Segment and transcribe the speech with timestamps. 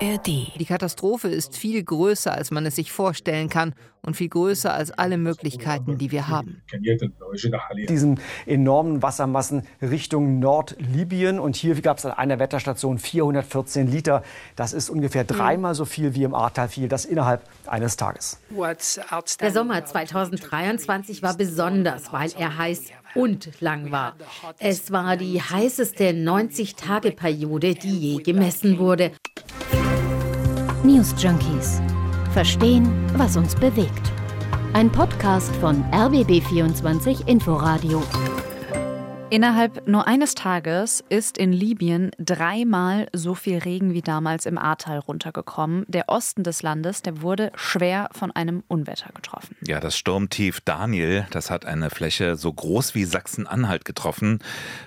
[0.00, 0.26] ARD.
[0.58, 4.90] Die Katastrophe ist viel größer, als man es sich vorstellen kann und viel größer als
[4.92, 6.62] alle Möglichkeiten, die wir haben.
[7.88, 14.22] Diesen enormen Wassermassen Richtung Nordlibyen und hier gab es an einer Wetterstation 414 Liter.
[14.56, 18.40] Das ist ungefähr dreimal so viel wie im Ahrtal fiel, das innerhalb eines Tages.
[19.40, 24.14] Der Sommer 2023 war besonders, weil er heiß und lang war.
[24.58, 29.12] Es war die heißeste 90-Tage-Periode, die je gemessen wurde.
[30.82, 31.78] News Junkies.
[32.32, 34.10] Verstehen, was uns bewegt.
[34.72, 38.02] Ein Podcast von RBB24 Inforadio.
[39.28, 44.98] Innerhalb nur eines Tages ist in Libyen dreimal so viel Regen wie damals im Ahrtal
[44.98, 45.84] runtergekommen.
[45.86, 49.56] Der Osten des Landes, der wurde schwer von einem Unwetter getroffen.
[49.60, 54.40] Ja, das Sturmtief Daniel, das hat eine Fläche so groß wie Sachsen-Anhalt getroffen.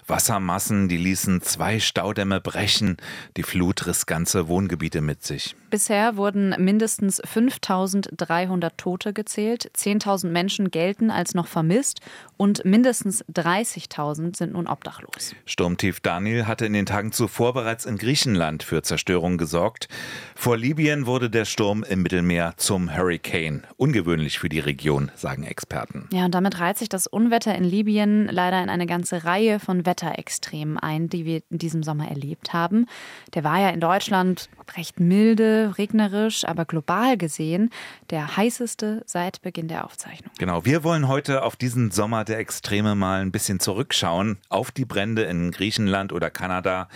[0.07, 2.97] Wassermassen, die ließen zwei Staudämme brechen.
[3.37, 5.55] Die Flut riss ganze Wohngebiete mit sich.
[5.73, 11.99] Bisher wurden mindestens 5300 Tote gezählt, 10.000 Menschen gelten als noch vermisst
[12.37, 15.33] und mindestens 30.000 sind nun obdachlos.
[15.47, 19.87] Sturmtief Daniel hatte in den Tagen zuvor bereits in Griechenland für Zerstörung gesorgt.
[20.35, 23.63] Vor Libyen wurde der Sturm im Mittelmeer zum Hurricane.
[23.75, 26.07] Ungewöhnlich für die Region, sagen Experten.
[26.13, 29.87] Ja, und damit reiht sich das Unwetter in Libyen leider in eine ganze Reihe von
[29.87, 32.85] Wetterextremen ein, die wir in diesem Sommer erlebt haben.
[33.33, 37.69] Der war ja in Deutschland recht milde, regnerisch, aber global gesehen
[38.09, 40.31] der heißeste seit Beginn der Aufzeichnung.
[40.37, 44.85] Genau, wir wollen heute auf diesen Sommer der Extreme mal ein bisschen zurückschauen, auf die
[44.85, 46.87] Brände in Griechenland oder Kanada,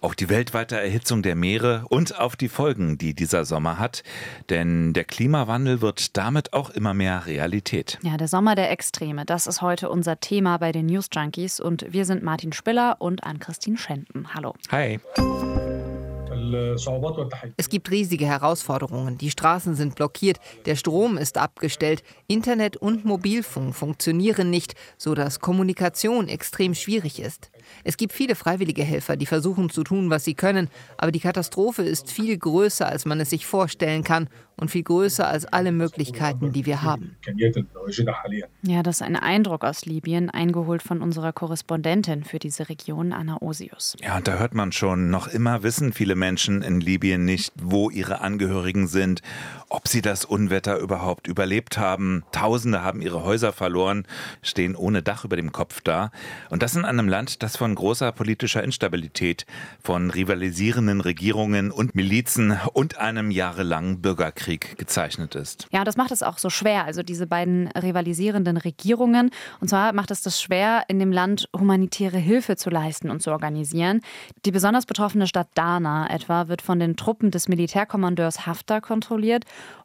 [0.00, 4.02] auf die weltweite Erhitzung der Meere und auf die Folgen, die dieser Sommer hat.
[4.50, 7.98] Denn der Klimawandel wird damit auch immer mehr Realität.
[8.02, 11.86] Ja, der Sommer der Extreme, das ist heute unser Thema bei den News Junkies und
[11.88, 14.34] wir sind Martin Spiller und Ann-Christine Schenten.
[14.34, 14.54] Hallo.
[14.70, 15.00] Hi.
[17.56, 19.18] Es gibt riesige Herausforderungen.
[19.18, 26.28] Die Straßen sind blockiert, der Strom ist abgestellt, Internet und Mobilfunk funktionieren nicht, sodass Kommunikation
[26.28, 27.50] extrem schwierig ist.
[27.84, 31.82] Es gibt viele freiwillige Helfer, die versuchen zu tun, was sie können, aber die Katastrophe
[31.82, 36.52] ist viel größer, als man es sich vorstellen kann und viel größer als alle Möglichkeiten,
[36.52, 37.16] die wir haben.
[38.62, 43.40] Ja, das ist ein Eindruck aus Libyen, eingeholt von unserer Korrespondentin für diese Region, Anna
[43.42, 43.96] Osius.
[44.00, 47.90] Ja, und da hört man schon, noch immer wissen viele Menschen in Libyen nicht, wo
[47.90, 49.22] ihre Angehörigen sind,
[49.68, 52.24] ob sie das Unwetter überhaupt überlebt haben.
[52.32, 54.06] Tausende haben ihre Häuser verloren,
[54.42, 56.10] stehen ohne Dach über dem Kopf da.
[56.50, 59.46] Und das in einem Land, das von großer politischer Instabilität,
[59.82, 65.66] von rivalisierenden Regierungen und Milizen und einem jahrelangen Bürgerkrieg gezeichnet ist.
[65.72, 69.30] Ja, das macht es auch so schwer, also diese beiden rivalisierenden Regierungen.
[69.60, 73.30] Und zwar macht es das schwer, in dem Land humanitäre Hilfe zu leisten und zu
[73.30, 74.00] organisieren.
[74.44, 79.44] Die besonders betroffene Stadt Dana etwa wird von den Truppen des Militärkommandeurs Haftar kontrolliert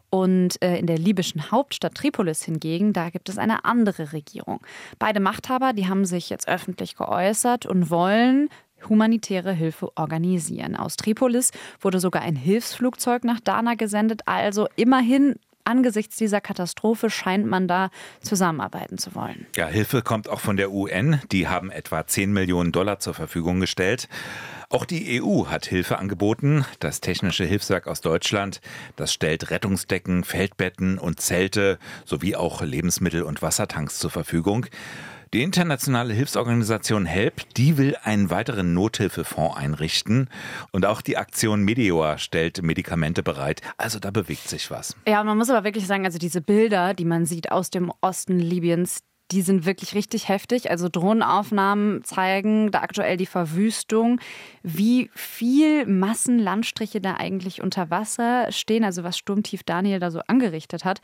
[0.09, 4.59] und äh, in der libyschen Hauptstadt Tripolis hingegen, da gibt es eine andere Regierung.
[4.97, 8.50] Beide Machthaber, die haben sich jetzt öffentlich geäußert und wollen
[8.88, 10.75] humanitäre Hilfe organisieren.
[10.75, 15.36] Aus Tripolis wurde sogar ein Hilfsflugzeug nach Dana gesendet, also immerhin
[15.69, 17.91] angesichts dieser Katastrophe scheint man da
[18.22, 19.46] zusammenarbeiten zu wollen.
[19.56, 21.22] Ja, Hilfe kommt auch von der UN.
[21.31, 24.09] Die haben etwa 10 Millionen Dollar zur Verfügung gestellt.
[24.69, 26.66] Auch die EU hat Hilfe angeboten.
[26.79, 28.62] Das Technische Hilfswerk aus Deutschland,
[28.96, 34.66] das stellt Rettungsdecken, Feldbetten und Zelte sowie auch Lebensmittel und Wassertanks zur Verfügung.
[35.31, 40.28] Die internationale Hilfsorganisation HELP, die will einen weiteren Nothilfefonds einrichten.
[40.72, 43.62] Und auch die Aktion Meteor stellt Medikamente bereit.
[43.78, 44.95] Also da bewegt sich was.
[45.07, 48.40] Ja, man muss aber wirklich sagen, also diese Bilder, die man sieht aus dem Osten
[48.40, 50.72] Libyens, die sind wirklich richtig heftig.
[50.72, 54.19] Also Drohnenaufnahmen zeigen da aktuell die Verwüstung,
[54.63, 60.84] wie viel Massenlandstriche da eigentlich unter Wasser stehen, also was Sturmtief Daniel da so angerichtet
[60.84, 61.01] hat.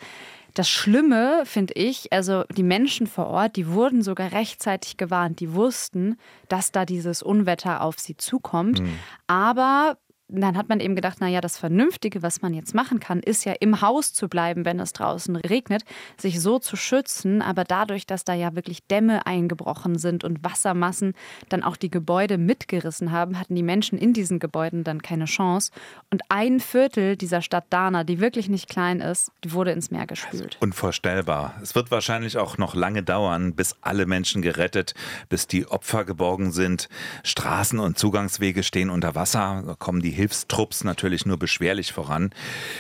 [0.56, 5.40] Das Schlimme finde ich, also die Menschen vor Ort, die wurden sogar rechtzeitig gewarnt.
[5.40, 8.80] Die wussten, dass da dieses Unwetter auf sie zukommt.
[8.80, 9.00] Mhm.
[9.28, 13.46] Aber dann hat man eben gedacht, naja, das Vernünftige, was man jetzt machen kann, ist
[13.46, 15.84] ja im Haus zu bleiben, wenn es draußen regnet,
[16.18, 17.44] sich so zu schützen.
[17.44, 21.14] Aber dadurch, dass da ja wirklich Dämme eingebrochen sind und Wassermassen
[21.50, 25.72] dann auch die Gebäude mitgerissen haben, hatten die Menschen in diesen Gebäuden dann keine Chance.
[26.10, 30.08] Und ein Viertel dieser Stadt Dana, die wirklich nicht klein ist, die wurde ins Meer
[30.08, 30.58] gespült.
[30.60, 31.54] Unvorstellbar.
[31.62, 34.96] Es wird wahrscheinlich auch noch lange dauern, bis alle Menschen gerettet,
[35.30, 36.90] bis die Opfer geborgen sind.
[37.24, 42.32] Straßen und Zugangswege stehen unter Wasser, kommen die Hilfstrupps natürlich nur beschwerlich voran.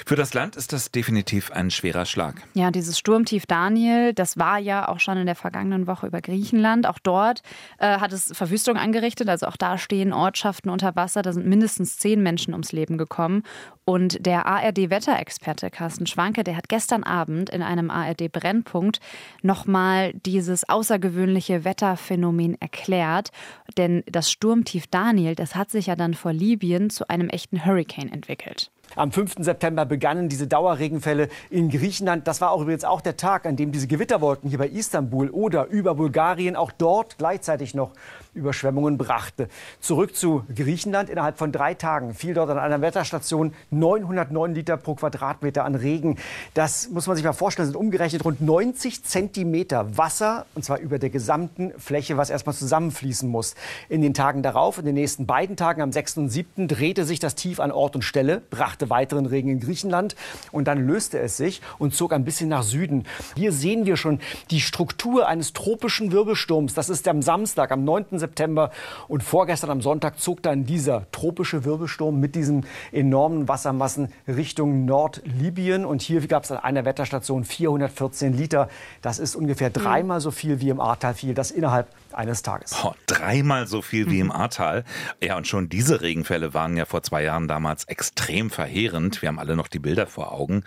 [0.07, 2.42] Für das Land ist das definitiv ein schwerer Schlag.
[2.56, 6.88] Ja, dieses Sturmtief Daniel, das war ja auch schon in der vergangenen Woche über Griechenland.
[6.88, 7.44] Auch dort
[7.77, 9.30] äh, hat es Verwüstung angerichtet.
[9.30, 11.21] Also auch da stehen Ortschaften unter Wasser.
[11.21, 13.44] Da sind mindestens zehn Menschen ums Leben gekommen.
[13.88, 19.00] Und der ARD-Wetterexperte Carsten Schwanke, der hat gestern Abend in einem ARD-Brennpunkt
[19.44, 23.30] nochmal dieses außergewöhnliche Wetterphänomen erklärt.
[23.77, 28.12] Denn das Sturmtief Daniel, das hat sich ja dann vor Libyen zu einem echten Hurricane
[28.12, 28.72] entwickelt.
[28.95, 29.36] Am 5.
[29.39, 32.27] September begannen diese Dauerregenfälle in Griechenland.
[32.27, 35.66] Das war auch übrigens auch der Tag, an dem diese Gewitterwolken hier bei Istanbul oder
[35.68, 37.92] über Bulgarien auch dort gleichzeitig noch
[38.36, 39.48] Überschwemmungen brachte.
[39.80, 41.10] Zurück zu Griechenland.
[41.10, 46.18] Innerhalb von drei Tagen fiel dort an einer Wetterstation 909 Liter pro Quadratmeter an Regen.
[46.54, 51.00] Das muss man sich mal vorstellen, sind umgerechnet rund 90 Zentimeter Wasser, und zwar über
[51.00, 53.56] der gesamten Fläche, was erstmal zusammenfließen muss.
[53.90, 56.18] In den Tagen darauf, in den nächsten beiden Tagen, am 6.
[56.18, 60.16] und 7., drehte sich das Tief an Ort und Stelle, brachte weiteren Regen in Griechenland
[60.52, 63.06] und dann löste es sich und zog ein bisschen nach Süden.
[63.36, 64.20] Hier sehen wir schon
[64.52, 66.74] die Struktur eines tropischen Wirbelsturms.
[66.74, 68.20] Das ist am Samstag, am 9.
[68.25, 68.72] September.
[69.07, 75.86] Und vorgestern am Sonntag zog dann dieser tropische Wirbelsturm mit diesen enormen Wassermassen Richtung Nordlibyen.
[75.86, 78.69] Und hier gab es an einer Wetterstation 414 Liter.
[79.01, 81.33] Das ist ungefähr dreimal so viel wie im Ahrtal fiel.
[81.33, 82.75] Das innerhalb eines Tages.
[82.83, 84.83] Oh, dreimal so viel wie im Ahrtal.
[85.22, 89.22] Ja, und schon diese Regenfälle waren ja vor zwei Jahren damals extrem verheerend.
[89.22, 90.63] Wir haben alle noch die Bilder vor Augen.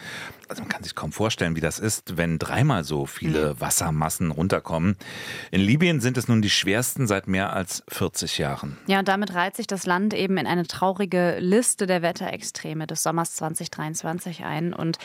[0.49, 4.97] Also man kann sich kaum vorstellen, wie das ist, wenn dreimal so viele Wassermassen runterkommen.
[5.51, 8.79] In Libyen sind es nun die schwersten seit mehr als 40 Jahren.
[8.87, 13.03] Ja, und damit reiht sich das Land eben in eine traurige Liste der Wetterextreme des
[13.03, 14.73] Sommers 2023 ein.
[14.73, 14.99] Und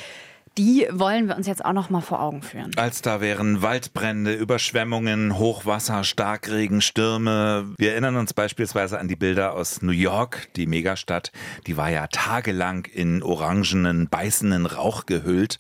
[0.58, 2.72] die wollen wir uns jetzt auch noch mal vor Augen führen.
[2.76, 7.74] Als da wären Waldbrände, Überschwemmungen, Hochwasser, Starkregen, Stürme.
[7.78, 11.32] Wir erinnern uns beispielsweise an die Bilder aus New York, die Megastadt.
[11.66, 15.60] Die war ja tagelang in orangenen, beißenden Rauch gehüllt.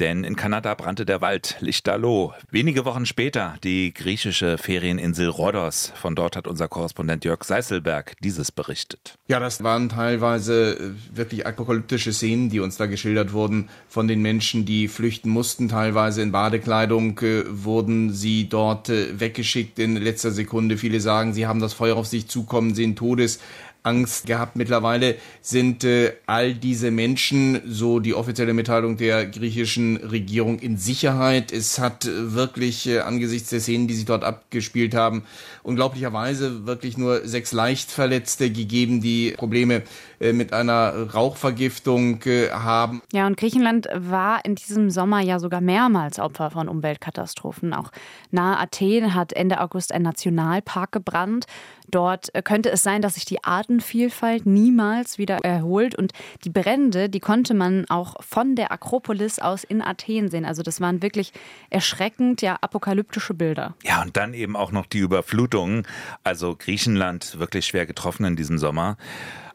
[0.00, 2.32] Denn in Kanada brannte der Wald lichterloh.
[2.50, 5.92] Wenige Wochen später die griechische Ferieninsel Rhodos.
[5.94, 9.14] Von dort hat unser Korrespondent Jörg Seißelberg dieses berichtet.
[9.28, 14.21] Ja, das waren teilweise äh, wirklich apokalyptische Szenen, die uns da geschildert wurden von den
[14.22, 20.30] Menschen, die flüchten mussten, teilweise in Badekleidung, äh, wurden sie dort äh, weggeschickt in letzter
[20.30, 20.78] Sekunde.
[20.78, 23.40] Viele sagen, sie haben das Feuer auf sich zukommen sehen, Todes.
[23.82, 24.56] Angst gehabt.
[24.56, 31.52] Mittlerweile sind äh, all diese Menschen, so die offizielle Mitteilung der griechischen Regierung, in Sicherheit.
[31.52, 35.24] Es hat äh, wirklich äh, angesichts der Szenen, die sich dort abgespielt haben,
[35.62, 39.82] unglaublicherweise wirklich nur sechs Leichtverletzte gegeben, die Probleme
[40.20, 43.02] äh, mit einer Rauchvergiftung äh, haben.
[43.12, 47.74] Ja, und Griechenland war in diesem Sommer ja sogar mehrmals Opfer von Umweltkatastrophen.
[47.74, 47.90] Auch
[48.30, 51.46] nahe Athen hat Ende August ein Nationalpark gebrannt.
[51.92, 55.94] Dort äh, könnte es sein, dass sich die Artenvielfalt niemals wieder erholt.
[55.94, 56.12] Und
[56.44, 60.44] die Brände, die konnte man auch von der Akropolis aus in Athen sehen.
[60.44, 61.32] Also das waren wirklich
[61.70, 63.74] erschreckend, ja, apokalyptische Bilder.
[63.84, 65.86] Ja, und dann eben auch noch die Überflutungen.
[66.24, 68.96] Also Griechenland wirklich schwer getroffen in diesem Sommer.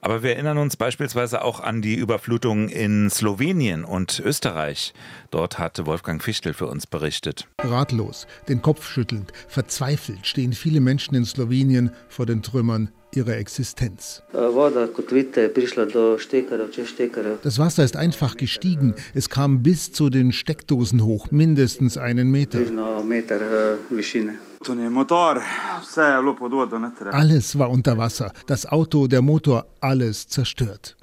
[0.02, 4.94] Aber wir erinnern uns beispielsweise auch an die Überflutung in Slowenien und Österreich.
[5.32, 7.48] Dort hatte Wolfgang Fichtel für uns berichtet.
[7.60, 14.22] Ratlos, den Kopf schüttelnd, verzweifelt stehen viele Menschen in Slowenien vor den Trümmern ihrer Existenz.
[17.44, 18.94] Das Wasser ist einfach gestiegen.
[19.14, 22.60] Es kam bis zu den Steckdosen hoch, mindestens einen Meter.
[27.12, 28.34] Alles war unter Wasser.
[28.48, 30.98] Das Auto, der Motor, alles zerstört.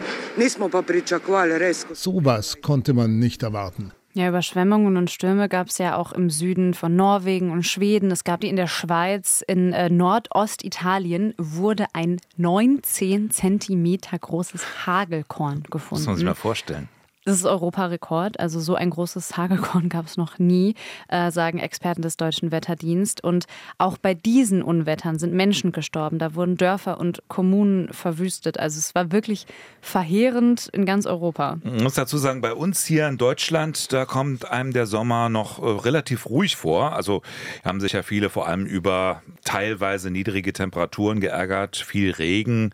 [1.92, 3.92] Sowas konnte man nicht erwarten.
[4.16, 8.12] Ja, Überschwemmungen und Stürme gab es ja auch im Süden von Norwegen und Schweden.
[8.12, 9.42] Es gab die in der Schweiz.
[9.44, 16.02] In äh, Nordostitalien wurde ein 19 Zentimeter großes Hagelkorn gefunden.
[16.02, 16.88] Muss man sich mal vorstellen.
[17.24, 18.38] Das ist Europarekord.
[18.38, 20.74] Also so ein großes Hagelkorn gab es noch nie,
[21.08, 23.24] äh, sagen Experten des Deutschen Wetterdienst.
[23.24, 23.46] Und
[23.78, 26.18] auch bei diesen Unwettern sind Menschen gestorben.
[26.18, 28.60] Da wurden Dörfer und Kommunen verwüstet.
[28.60, 29.46] Also es war wirklich
[29.80, 31.58] verheerend in ganz Europa.
[31.64, 35.62] Ich muss dazu sagen, bei uns hier in Deutschland, da kommt einem der Sommer noch
[35.62, 36.92] äh, relativ ruhig vor.
[36.92, 37.22] Also
[37.64, 42.72] haben sich ja viele vor allem über teilweise niedrige Temperaturen geärgert, viel Regen,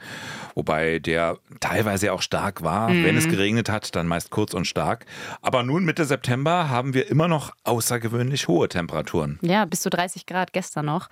[0.56, 2.90] wobei der teilweise auch stark war.
[2.90, 3.04] Mhm.
[3.04, 5.04] Wenn es geregnet hat, dann meist kurz und stark.
[5.42, 9.38] Aber nun Mitte September haben wir immer noch außergewöhnlich hohe Temperaturen.
[9.42, 11.08] Ja, bis zu 30 Grad gestern noch.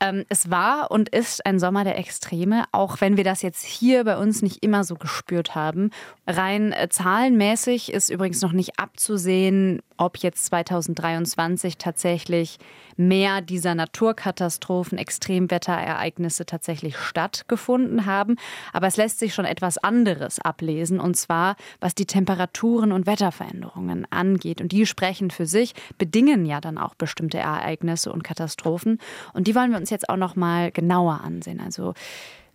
[0.00, 4.02] Ähm, es war und ist ein Sommer der Extreme, auch wenn wir das jetzt hier
[4.02, 5.90] bei uns nicht immer so gespürt haben.
[6.26, 12.58] Rein äh, zahlenmäßig ist übrigens noch nicht abzusehen, ob jetzt 2023 tatsächlich
[12.96, 18.36] mehr dieser Naturkatastrophen, Extremwetterereignisse tatsächlich stattgefunden haben.
[18.72, 24.06] Aber es lässt sich schon etwas anderes ablesen, und zwar was die Temperaturen und Wetterveränderungen
[24.10, 24.60] angeht.
[24.60, 28.98] Und die sprechen für sich, bedingen ja dann auch bestimmte Ereignisse und Katastrophen.
[29.32, 31.60] Und die wollen wir uns jetzt auch noch mal genauer ansehen.
[31.60, 31.94] Also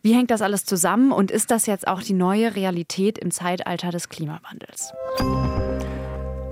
[0.02, 3.92] wie hängt das alles zusammen und ist das jetzt auch die neue Realität im Zeitalter
[3.92, 4.94] des Klimawandels?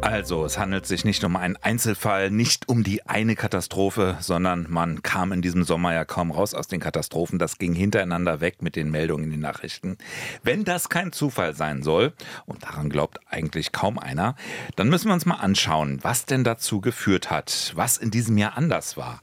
[0.01, 5.01] Also, es handelt sich nicht um einen Einzelfall, nicht um die eine Katastrophe, sondern man
[5.01, 7.39] kam in diesem Sommer ja kaum raus aus den Katastrophen.
[7.39, 9.98] Das ging hintereinander weg mit den Meldungen in den Nachrichten.
[10.44, 12.13] Wenn das kein Zufall sein soll,
[12.46, 14.36] und daran glaubt eigentlich kaum einer,
[14.75, 18.56] dann müssen wir uns mal anschauen, was denn dazu geführt hat, was in diesem Jahr
[18.56, 19.22] anders war.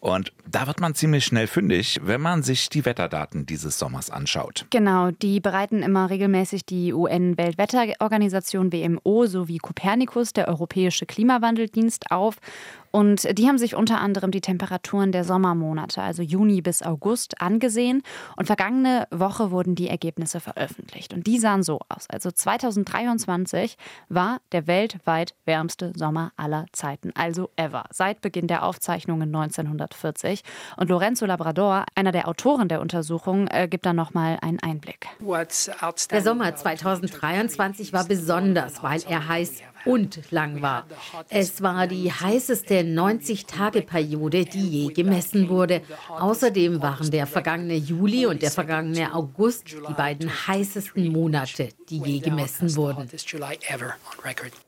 [0.00, 4.66] Und da wird man ziemlich schnell fündig, wenn man sich die Wetterdaten dieses Sommers anschaut.
[4.70, 9.58] Genau, die bereiten immer regelmäßig die UN-Weltwetterorganisation WMO sowie
[10.16, 12.36] Kopernikus Copernicus, der Europäische Klimawandeldienst, auf.
[12.90, 18.02] Und die haben sich unter anderem die Temperaturen der Sommermonate, also Juni bis August, angesehen.
[18.36, 21.12] Und vergangene Woche wurden die Ergebnisse veröffentlicht.
[21.12, 22.06] Und die sahen so aus.
[22.08, 23.76] Also 2023
[24.08, 30.42] war der weltweit wärmste Sommer aller Zeiten, also ever, seit Beginn der Aufzeichnungen 1940.
[30.78, 35.06] Und Lorenzo Labrador, einer der Autoren der Untersuchung, äh, gibt da nochmal einen Einblick.
[35.20, 40.86] Der Sommer 2023 war besonders, weil er heiß und lang war.
[41.28, 45.82] Es war die heißeste 90-Tage-Periode, die je gemessen wurde.
[46.08, 52.18] Außerdem waren der vergangene Juli und der vergangene August die beiden heißesten Monate, die je
[52.18, 53.08] gemessen wurden.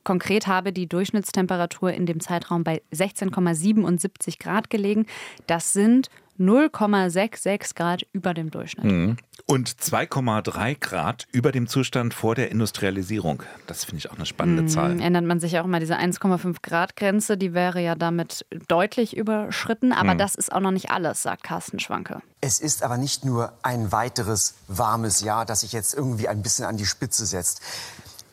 [0.04, 5.06] Konkret habe die Durchschnittstemperatur in dem Zeitraum bei 16,77 Grad gelegen.
[5.46, 6.08] Das sind
[6.38, 8.84] 0,66 Grad über dem Durchschnitt.
[8.84, 9.16] Mhm.
[9.50, 13.43] Und 2,3 Grad über dem Zustand vor der Industrialisierung.
[13.67, 14.69] Das finde ich auch eine spannende mhm.
[14.69, 15.00] Zahl.
[15.00, 19.93] Erinnert man sich auch immer diese 1,5 Grad Grenze, die wäre ja damit deutlich überschritten.
[19.95, 20.19] Aber mhm.
[20.19, 22.21] das ist auch noch nicht alles, sagt Carsten Schwanke.
[22.43, 26.67] Es ist aber nicht nur ein weiteres warmes Jahr, das sich jetzt irgendwie ein bisschen
[26.67, 27.62] an die Spitze setzt.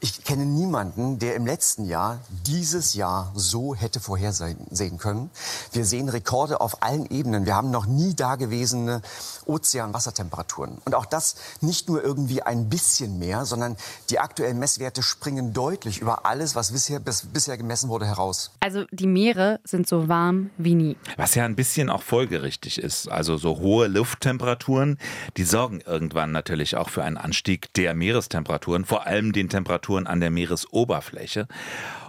[0.05, 5.31] Ich kenne niemanden, der im letzten Jahr dieses Jahr so hätte vorhersehen können.
[5.71, 7.47] Wir sehen Rekorde auf allen Ebenen.
[7.47, 9.01] Wir haben noch nie dagewesene
[9.47, 10.77] Ozeanwassertemperaturen.
[10.85, 13.77] Und auch das nicht nur irgendwie ein bisschen mehr, sondern
[14.12, 18.51] die aktuellen Messwerte springen deutlich über alles, was bisher, bis, bisher gemessen wurde, heraus.
[18.59, 20.97] Also die Meere sind so warm wie nie.
[21.17, 23.09] Was ja ein bisschen auch folgerichtig ist.
[23.09, 25.00] Also so hohe Lufttemperaturen,
[25.38, 30.07] die sorgen irgendwann natürlich auch für einen Anstieg der Meerestemperaturen, vor allem den Temperaturen Temperaturen
[30.07, 31.47] an der Meeresoberfläche.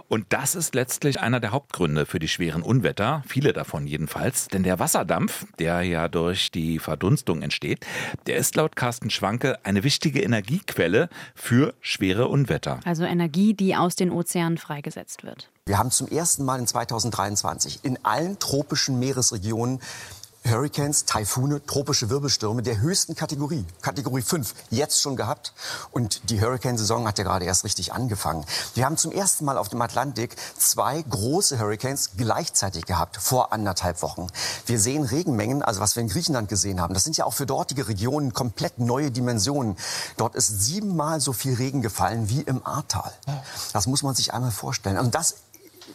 [0.09, 4.47] Und das ist letztlich einer der Hauptgründe für die schweren Unwetter, viele davon jedenfalls.
[4.47, 7.85] Denn der Wasserdampf, der ja durch die Verdunstung entsteht,
[8.25, 12.79] der ist laut Carsten Schwanke eine wichtige Energiequelle für schwere Unwetter.
[12.85, 15.49] Also Energie, die aus den Ozeanen freigesetzt wird.
[15.65, 19.81] Wir haben zum ersten Mal in 2023 in allen tropischen Meeresregionen
[20.49, 25.53] Hurricanes, Taifune, tropische Wirbelstürme der höchsten Kategorie, Kategorie 5, jetzt schon gehabt.
[25.91, 28.45] Und die Hurricane-Saison hat ja gerade erst richtig angefangen.
[28.73, 34.01] Wir haben zum ersten Mal auf dem Atlantik zwei große Hurricanes gleichzeitig gehabt, vor anderthalb
[34.01, 34.27] Wochen.
[34.65, 36.93] Wir sehen Regenmengen, also was wir in Griechenland gesehen haben.
[36.93, 39.77] Das sind ja auch für dortige Regionen komplett neue Dimensionen.
[40.17, 43.11] Dort ist siebenmal so viel Regen gefallen wie im Ahrtal.
[43.73, 44.97] Das muss man sich einmal vorstellen.
[44.97, 45.35] Und das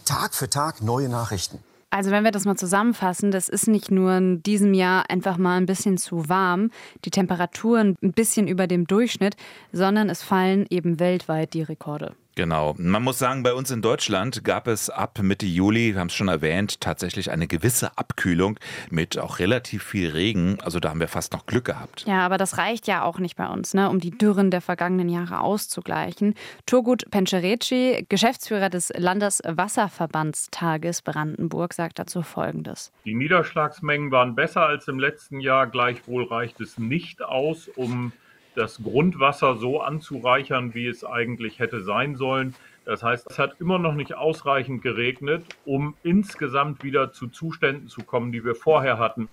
[0.05, 1.59] Tag für Tag neue Nachrichten.
[1.95, 5.59] Also wenn wir das mal zusammenfassen, das ist nicht nur in diesem Jahr einfach mal
[5.59, 6.71] ein bisschen zu warm,
[7.05, 9.37] die Temperaturen ein bisschen über dem Durchschnitt,
[9.73, 12.15] sondern es fallen eben weltweit die Rekorde.
[12.35, 12.75] Genau.
[12.79, 16.15] Man muss sagen, bei uns in Deutschland gab es ab Mitte Juli, wir haben es
[16.15, 18.59] schon erwähnt, tatsächlich eine gewisse Abkühlung
[18.91, 20.59] mit auch relativ viel Regen.
[20.63, 22.05] Also da haben wir fast noch Glück gehabt.
[22.07, 25.11] Ja, aber das reicht ja auch nicht bei uns, ne, um die Dürren der vergangenen
[25.11, 26.35] Jahre auszugleichen.
[26.65, 32.93] Turgut Pencereci, Geschäftsführer des Landeswasserverbandstages Brandenburg, sagt dazu Folgendes.
[33.05, 35.67] Die Niederschlagsmengen waren besser als im letzten Jahr.
[35.67, 38.13] Gleichwohl reicht es nicht aus, um
[38.55, 42.55] das Grundwasser so anzureichern, wie es eigentlich hätte sein sollen.
[42.85, 48.03] Das heißt, es hat immer noch nicht ausreichend geregnet, um insgesamt wieder zu Zuständen zu
[48.03, 49.29] kommen, die wir vorher hatten.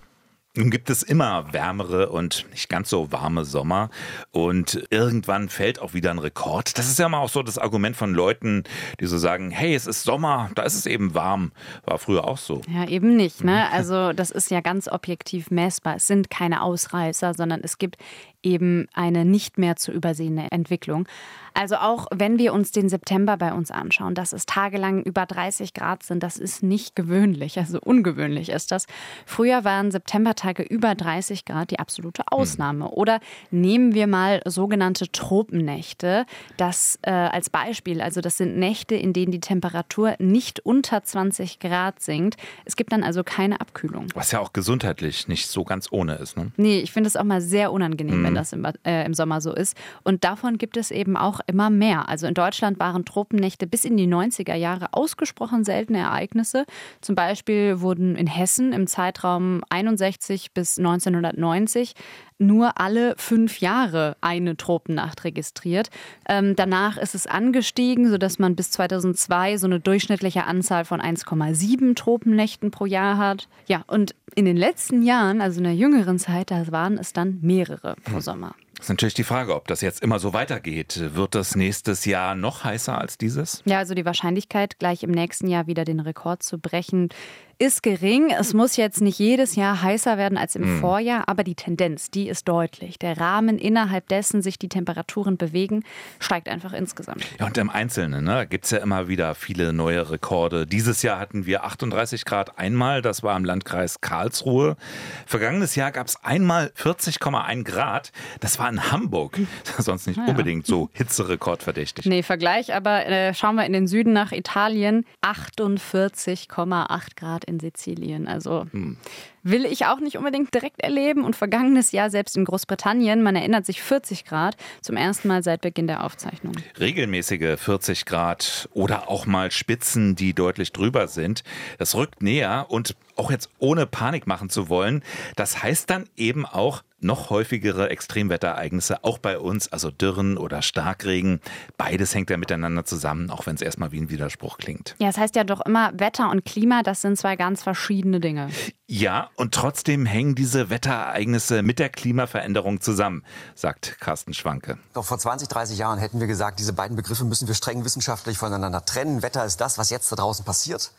[0.56, 3.88] Nun gibt es immer wärmere und nicht ganz so warme Sommer
[4.32, 6.76] und irgendwann fällt auch wieder ein Rekord.
[6.76, 8.64] Das ist ja immer auch so das Argument von Leuten,
[8.98, 11.52] die so sagen, hey, es ist Sommer, da ist es eben warm.
[11.84, 12.62] War früher auch so.
[12.68, 13.44] Ja, eben nicht.
[13.44, 13.70] Ne?
[13.70, 15.96] Also das ist ja ganz objektiv messbar.
[15.96, 17.96] Es sind keine Ausreißer, sondern es gibt
[18.42, 21.06] eben eine nicht mehr zu übersehende Entwicklung.
[21.54, 25.74] Also auch wenn wir uns den September bei uns anschauen, dass es tagelang über 30
[25.74, 28.86] Grad sind, das ist nicht gewöhnlich, also ungewöhnlich ist das.
[29.26, 32.90] Früher waren Septembertage über 30 Grad die absolute Ausnahme.
[32.90, 33.20] Oder
[33.50, 36.24] nehmen wir mal sogenannte Tropennächte,
[36.56, 38.00] das äh, als Beispiel.
[38.00, 42.36] Also das sind Nächte, in denen die Temperatur nicht unter 20 Grad sinkt.
[42.64, 44.06] Es gibt dann also keine Abkühlung.
[44.14, 46.36] Was ja auch gesundheitlich nicht so ganz ohne ist.
[46.36, 46.52] Ne?
[46.56, 48.29] Nee, ich finde es auch mal sehr unangenehm, mhm.
[48.30, 49.76] Wenn das im, äh, im Sommer so ist.
[50.02, 52.08] Und davon gibt es eben auch immer mehr.
[52.08, 56.64] Also in Deutschland waren Tropennächte bis in die 90er Jahre ausgesprochen seltene Ereignisse.
[57.00, 61.94] Zum Beispiel wurden in Hessen im Zeitraum 61 bis 1990
[62.40, 65.90] nur alle fünf Jahre eine Tropennacht registriert.
[66.28, 71.94] Ähm, danach ist es angestiegen, sodass man bis 2002 so eine durchschnittliche Anzahl von 1,7
[71.94, 73.48] Tropennächten pro Jahr hat.
[73.66, 77.38] Ja, und in den letzten Jahren, also in der jüngeren Zeit, da waren es dann
[77.42, 78.20] mehrere pro hm.
[78.20, 78.54] Sommer.
[78.80, 81.14] Das ist natürlich die Frage, ob das jetzt immer so weitergeht.
[81.14, 83.62] Wird das nächstes Jahr noch heißer als dieses?
[83.66, 87.10] Ja, also die Wahrscheinlichkeit, gleich im nächsten Jahr wieder den Rekord zu brechen,
[87.60, 88.30] ist gering.
[88.30, 90.80] Es muss jetzt nicht jedes Jahr heißer werden als im mhm.
[90.80, 92.98] Vorjahr, aber die Tendenz, die ist deutlich.
[92.98, 95.84] Der Rahmen, innerhalb dessen sich die Temperaturen bewegen,
[96.20, 97.22] steigt einfach insgesamt.
[97.38, 100.66] Ja, und im Einzelnen ne, gibt es ja immer wieder viele neue Rekorde.
[100.66, 104.78] Dieses Jahr hatten wir 38 Grad einmal, das war im Landkreis Karlsruhe.
[105.26, 109.38] Vergangenes Jahr gab es einmal 40,1 Grad, das war in Hamburg.
[109.78, 110.24] Sonst nicht ja.
[110.24, 112.06] unbedingt so Hitzerekordverdächtig.
[112.06, 118.26] Nee, Vergleich, aber äh, schauen wir in den Süden nach Italien, 48,8 Grad in Sizilien.
[118.26, 118.96] Also hm.
[119.42, 121.24] Will ich auch nicht unbedingt direkt erleben.
[121.24, 125.60] Und vergangenes Jahr selbst in Großbritannien, man erinnert sich 40 Grad zum ersten Mal seit
[125.60, 126.54] Beginn der Aufzeichnung.
[126.78, 131.42] Regelmäßige 40 Grad oder auch mal Spitzen, die deutlich drüber sind.
[131.78, 135.02] Das rückt näher und auch jetzt ohne Panik machen zu wollen,
[135.36, 141.40] das heißt dann eben auch noch häufigere Extremwetterereignisse, auch bei uns, also Dürren oder Starkregen.
[141.78, 144.96] Beides hängt ja miteinander zusammen, auch wenn es erstmal wie ein Widerspruch klingt.
[144.98, 148.20] Ja, es das heißt ja doch immer, Wetter und Klima, das sind zwei ganz verschiedene
[148.20, 148.48] Dinge.
[148.86, 154.78] Ja, und trotzdem hängen diese Wetterereignisse mit der Klimaveränderung zusammen, sagt Carsten Schwanke.
[154.92, 158.36] Doch vor 20, 30 Jahren hätten wir gesagt, diese beiden Begriffe müssen wir streng wissenschaftlich
[158.36, 159.22] voneinander trennen.
[159.22, 160.92] Wetter ist das, was jetzt da draußen passiert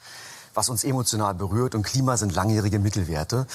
[0.53, 3.47] was uns emotional berührt und Klima sind langjährige Mittelwerte.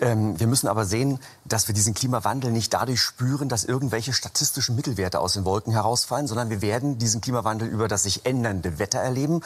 [0.00, 4.76] Ähm, wir müssen aber sehen, dass wir diesen Klimawandel nicht dadurch spüren, dass irgendwelche statistischen
[4.76, 9.00] Mittelwerte aus den Wolken herausfallen, sondern wir werden diesen Klimawandel über das sich ändernde Wetter
[9.00, 9.40] erleben.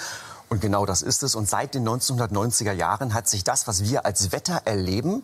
[0.51, 1.37] Und genau das ist es.
[1.37, 5.23] Und seit den 1990er Jahren hat sich das, was wir als Wetter erleben,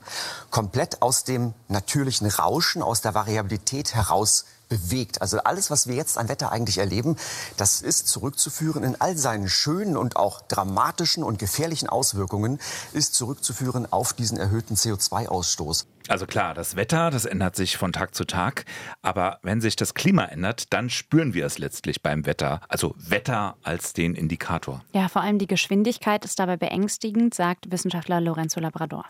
[0.53, 5.23] komplett aus dem natürlichen Rauschen, aus der Variabilität heraus bewegt.
[5.23, 7.17] Also alles, was wir jetzt an Wetter eigentlich erleben,
[7.57, 12.61] das ist zurückzuführen in all seinen schönen und auch dramatischen und gefährlichen Auswirkungen,
[12.93, 15.87] ist zurückzuführen auf diesen erhöhten CO2-Ausstoß.
[16.09, 18.65] Also klar, das Wetter, das ändert sich von Tag zu Tag.
[19.03, 22.61] Aber wenn sich das Klima ändert, dann spüren wir es letztlich beim Wetter.
[22.69, 24.85] Also Wetter als den Indikator.
[24.93, 29.05] Ja, vor allem die Geschwindigkeit ist dabei beängstigend, sagt Wissenschaftler Lorenzo Labrador.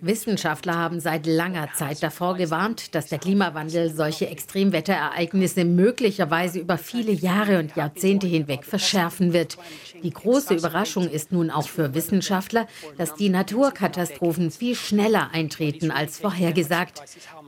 [0.00, 7.12] Wissenschaftler haben seit langer Zeit davor gewarnt, dass der Klimawandel solche Extremwetterereignisse möglicherweise über viele
[7.12, 9.58] Jahre und Jahrzehnte hinweg verschärfen wird.
[10.02, 15.90] Die große Überraschung ist nun auch für Wissenschaftler, dass die Naturkatastrophen Katastrophen viel schneller eintreten
[15.90, 17.02] als vorhergesagt.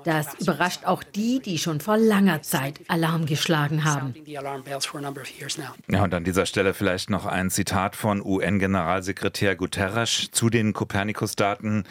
[0.04, 4.14] Das überrascht auch die, die schon vor langer Zeit Alarm geschlagen haben.
[4.26, 11.84] Ja, und an dieser Stelle vielleicht noch ein Zitat von UN-Generalsekretär Guterres zu den Kopernikus-Daten.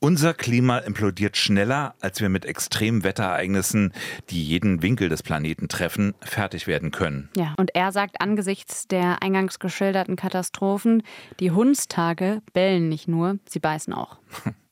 [0.00, 3.92] Unser Klima implodiert schneller, als wir mit extremen Wetterereignissen,
[4.30, 7.30] die jeden Winkel des Planeten treffen, fertig werden können.
[7.36, 11.02] Ja, und er sagt angesichts der eingangs geschilderten Katastrophen,
[11.40, 14.18] die Hundstage bellen nicht nur, sie beißen auch.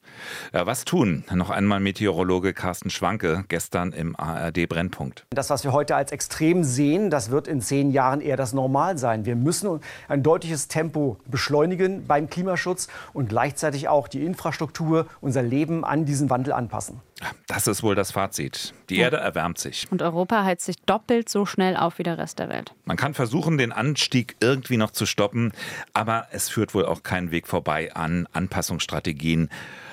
[0.53, 1.25] Ja, was tun?
[1.33, 5.25] Noch einmal Meteorologe Carsten Schwanke gestern im ARD Brennpunkt.
[5.31, 8.99] Das, was wir heute als extrem sehen, das wird in zehn Jahren eher das Normal
[8.99, 9.25] sein.
[9.25, 15.85] Wir müssen ein deutliches Tempo beschleunigen beim Klimaschutz und gleichzeitig auch die Infrastruktur, unser Leben
[15.85, 17.01] an diesen Wandel anpassen.
[17.47, 18.75] Das ist wohl das Fazit.
[18.91, 19.87] Die Erde erwärmt sich.
[19.91, 22.75] Und Europa heizt sich doppelt so schnell auf wie der Rest der Welt.
[22.85, 25.53] Man kann versuchen, den Anstieg irgendwie noch zu stoppen,
[25.95, 29.49] aber es führt wohl auch keinen Weg vorbei an Anpassungsstrategien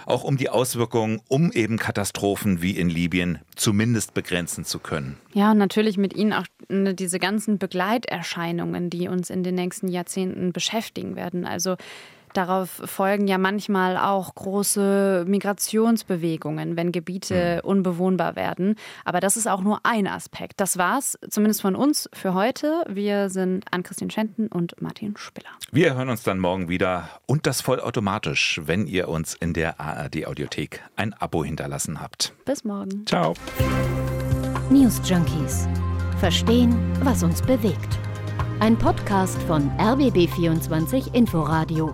[0.06, 5.18] auch um die Auswirkungen, um eben Katastrophen wie in Libyen zumindest begrenzen zu können.
[5.34, 9.88] Ja, und natürlich mit Ihnen auch ne, diese ganzen Begleiterscheinungen, die uns in den nächsten
[9.88, 11.46] Jahrzehnten beschäftigen werden.
[11.46, 11.76] Also
[12.34, 17.70] Darauf folgen ja manchmal auch große Migrationsbewegungen, wenn Gebiete mhm.
[17.70, 18.76] unbewohnbar werden.
[19.06, 20.60] Aber das ist auch nur ein Aspekt.
[20.60, 22.84] Das war's zumindest von uns für heute.
[22.90, 25.50] Wir sind Ann-Christine Schenten und Martin Spiller.
[25.72, 30.26] Wir hören uns dann morgen wieder und das vollautomatisch, wenn ihr uns in der ARD
[30.28, 32.34] Audiothek ein Abo hinterlassen habt.
[32.46, 33.06] Bis morgen.
[33.06, 33.34] Ciao.
[34.70, 35.68] News Junkies.
[36.20, 38.00] Verstehen, was uns bewegt.
[38.60, 41.94] Ein Podcast von RBB24 Inforadio.